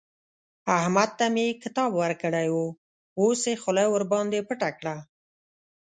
[0.77, 2.67] احمد ته مې کتاب ورکړی وو؛
[3.19, 4.95] اوس يې خوله ورباندې پټه کړه.